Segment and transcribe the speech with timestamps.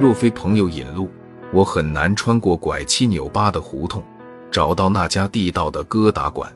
[0.00, 1.10] 若非朋友引路，
[1.52, 4.02] 我很难穿过拐七扭八的胡同，
[4.50, 6.50] 找到那家地道的疙瘩馆。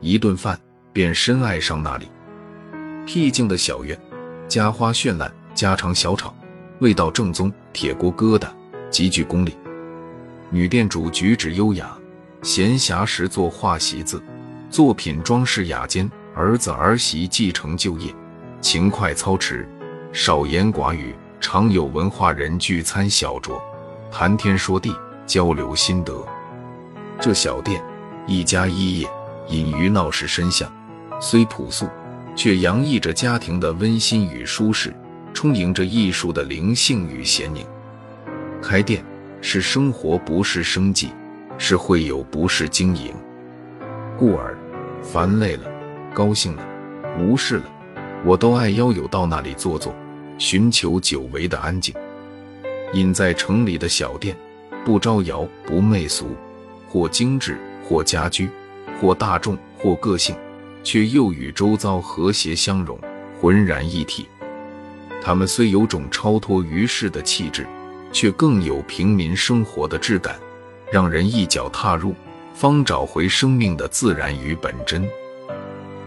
[0.00, 0.56] 一顿饭
[0.92, 2.06] 便深爱上那里。
[3.04, 3.98] 僻静的小院，
[4.46, 6.32] 家花绚烂，家常小炒，
[6.78, 8.46] 味道正宗，铁锅疙瘩，
[8.88, 9.52] 极具功力。
[10.48, 11.92] 女店主举止优雅，
[12.42, 14.22] 闲暇时作画习字，
[14.70, 16.08] 作品装饰雅间。
[16.36, 18.14] 儿子儿媳继承就业，
[18.60, 19.68] 勤快操持，
[20.12, 21.14] 少言寡语，
[21.46, 23.60] 常有文化人聚餐小酌，
[24.10, 26.26] 谈天说地，交流心得。
[27.20, 27.84] 这小店
[28.26, 29.06] 一家一业，
[29.48, 30.72] 隐于闹市深巷，
[31.20, 31.86] 虽朴素，
[32.34, 34.90] 却洋溢着家庭的温馨与舒适，
[35.34, 37.62] 充盈着艺术的灵性与闲宁。
[38.62, 39.04] 开店
[39.42, 41.08] 是生活，不是生计；
[41.58, 43.14] 是会友，不是经营。
[44.18, 44.56] 故而，
[45.02, 45.70] 烦累了。
[46.14, 46.62] 高兴了，
[47.20, 47.64] 无事了，
[48.24, 49.94] 我都爱邀友到那里坐坐，
[50.38, 51.94] 寻求久违的安静。
[52.92, 54.36] 隐在城里的小店，
[54.84, 56.36] 不招摇，不媚俗，
[56.88, 58.48] 或精致，或家居，
[59.00, 60.36] 或大众，或个性，
[60.82, 62.98] 却又与周遭和谐相融，
[63.40, 64.28] 浑然一体。
[65.20, 67.66] 他们虽有种超脱于世的气质，
[68.12, 70.36] 却更有平民生活的质感，
[70.92, 72.14] 让人一脚踏入，
[72.52, 75.04] 方找回生命的自然与本真。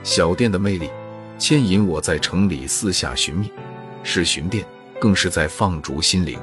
[0.03, 0.89] 小店的魅力，
[1.37, 3.51] 牵引我在城里四下寻觅，
[4.09, 4.65] 是寻店，
[5.01, 6.39] 更是在放逐心灵。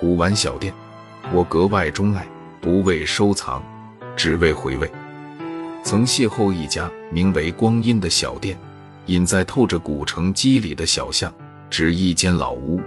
[0.00, 0.74] 古玩小店，
[1.32, 2.26] 我格外钟爱，
[2.60, 3.62] 不为收藏，
[4.16, 4.90] 只为回味。
[5.84, 8.58] 曾邂逅一家名为“光阴”的小店，
[9.06, 11.32] 隐在透着古城肌理的小巷，
[11.70, 12.80] 只一间老屋。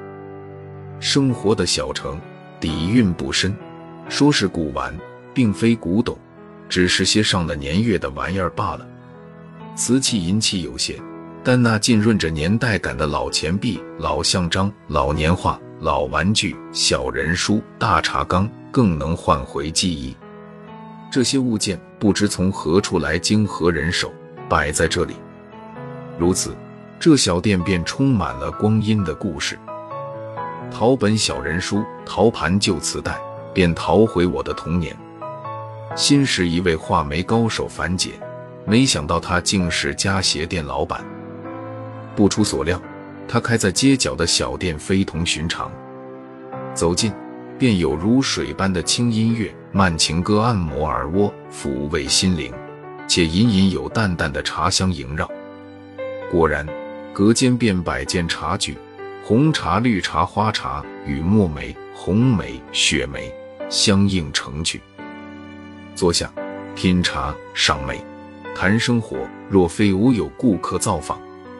[0.99, 2.19] 生活的小城，
[2.59, 3.55] 底蕴不深，
[4.09, 4.93] 说是古玩，
[5.33, 6.19] 并非古董，
[6.67, 8.85] 只是些上了年月的玩意儿罢了。
[9.73, 10.97] 瓷器银器有限，
[11.43, 20.15] 但那浸润着年代感的老钱币、老像章、老年画、老玩具、小人书、大茶缸，更能唤回记忆。
[21.11, 24.13] 这些物件不知从何处来，经何人手，
[24.47, 25.15] 摆在这里。
[26.17, 26.55] 如此，
[26.99, 29.57] 这小店便充满了光阴的故事。
[30.69, 33.17] 陶本小人书、陶盘旧磁带，
[33.53, 34.95] 便淘回我的童年。
[35.95, 38.11] 新时一位画眉高手樊姐。
[38.65, 41.03] 没想到她竟是家鞋店老板。
[42.19, 42.81] 不出所料，
[43.29, 45.71] 他开在街角的小店非同寻常。
[46.73, 47.13] 走近，
[47.57, 52.53] 便有如水般的轻音乐、慢情歌按摩耳蜗，抚慰心灵，
[53.07, 55.31] 且隐隐有淡淡的茶香萦绕。
[56.29, 56.67] 果然，
[57.13, 58.77] 隔间便摆件茶具，
[59.23, 63.33] 红茶、绿茶、花茶与墨梅、红梅、雪梅
[63.69, 64.81] 相映成趣。
[65.95, 66.29] 坐下，
[66.75, 68.03] 品茶、赏梅。
[68.53, 69.19] 谈生活，
[69.49, 71.17] 若非无有顾客造访，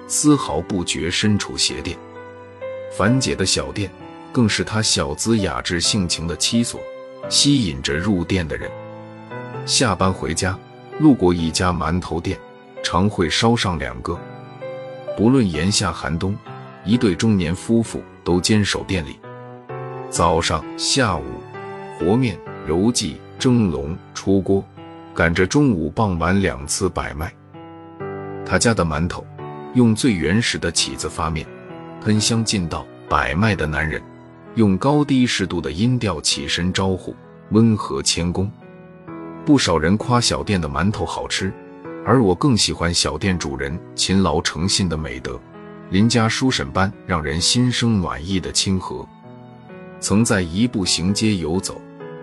[0.10, 1.98] 丝毫不觉身处鞋店。
[2.92, 3.90] 樊姐的小店，
[4.34, 6.82] 更是她小资雅致性情的栖所，
[7.30, 8.70] 吸引着入店的人。
[9.66, 10.58] 下班回家，
[11.00, 12.38] 路过一家馒头店，
[12.84, 14.20] 常会捎上两个。
[15.16, 16.36] 不论炎夏寒冬，
[16.84, 19.20] 一对中年夫妇都坚守店里。
[20.10, 21.24] 早上、下午，
[22.00, 24.64] 和面、揉剂、蒸笼、出锅。
[25.14, 27.34] 赶着中午、傍晚两次摆卖。
[28.46, 29.26] 他家的馒头
[29.74, 31.46] 用最原始的起子发面，
[32.02, 32.86] 喷香劲道。
[33.10, 34.00] 摆卖的男人
[34.54, 37.16] 用高低适度的音调起身招呼，
[37.50, 38.52] 温和谦恭。
[39.44, 41.52] 不少人夸小店的馒头好吃，
[42.06, 45.40] 而我更喜欢小店主人勤劳诚信的美德，
[45.90, 49.04] 邻家书婶般让人心生暖意的亲和。
[50.00, 51.82] 曾在一步行街游走，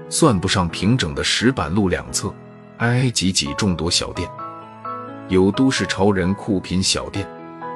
[0.08, 2.32] 算不上平整的石板路两侧。
[2.76, 4.30] 挨挨挤挤众多小店，
[5.28, 7.26] 有都市潮人酷品小店，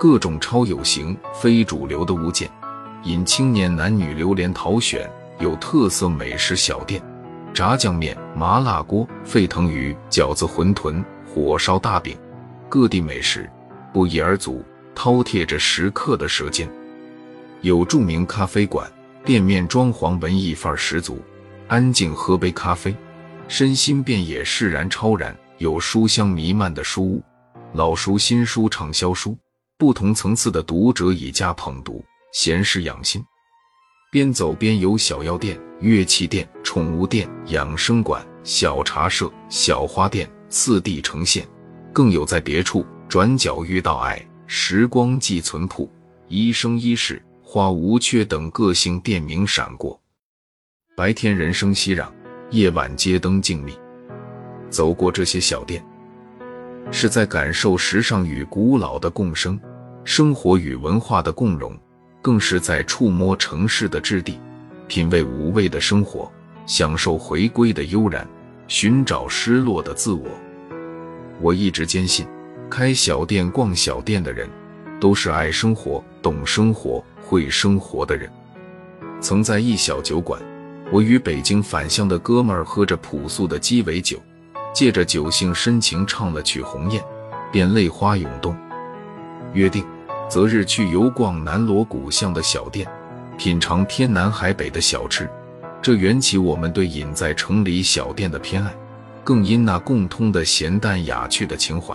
[0.01, 2.51] 各种超有型、非主流的物件，
[3.03, 5.07] 引青年男女流连淘选；
[5.39, 7.03] 有特色美食小店，
[7.53, 12.17] 炸酱面、麻辣锅、沸腾鱼、饺子、馄饨、火烧大饼，
[12.67, 13.47] 各地美食
[13.93, 16.67] 不一而足，饕餮着食客的舌尖；
[17.61, 18.91] 有著名咖啡馆，
[19.23, 21.21] 店面装潢文艺范儿十足，
[21.69, 22.97] 安静喝杯咖啡。
[23.49, 27.23] 身心便也释然超然，有书香弥漫的书屋，
[27.75, 29.37] 老书、新书、畅销书，
[29.81, 32.05] 不同层次的读者以家捧读，
[32.35, 33.25] 闲适养心。
[34.13, 41.49] 边走边有小药店、乐器店、宠物店、养生馆、小茶社、小花店，次第呈现。
[41.95, 45.91] 更有在别处转角遇到爱、时光寄存铺、
[46.29, 49.99] 一生一世、花无缺等个性店名闪过。
[50.95, 52.07] 白天人声熙攘。
[52.51, 53.79] 夜晚街灯静谧，
[54.69, 55.83] 走过这些小店，
[56.91, 59.59] 是在感受时尚与古老的共生，
[60.05, 61.77] 生活与文化的共融，
[62.23, 64.41] 更是在触摸城市的质地，
[64.89, 66.31] 品味无味的生活，
[66.67, 68.27] 享受回归的悠然，
[68.67, 70.27] 寻找失落的自我。
[71.41, 72.27] 我一直坚信，
[72.71, 74.49] 开小店、逛小店的人，
[74.99, 78.31] 都是爱生活、懂生活、会生活的人。
[79.21, 80.41] 曾在一小酒馆，
[80.91, 84.19] 我与北京返乡的哥们儿喝着朴素的鸡尾酒，
[84.73, 87.03] 借着酒兴深情唱了曲《鸿雁》，
[87.53, 88.57] 便泪花涌动。
[89.53, 89.85] 约定
[90.29, 92.87] 择日去游逛南锣鼓巷的小店，
[93.37, 95.29] 品尝天南海北的小吃。
[95.83, 98.73] 这缘起我们对隐在城里小店的偏爱，
[99.25, 101.95] 更因那共通的咸淡雅趣的情怀。